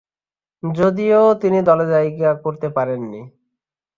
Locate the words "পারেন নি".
2.69-3.21